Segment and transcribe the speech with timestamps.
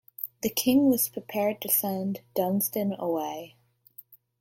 [0.41, 3.55] The king was prepared to send Dunstan away.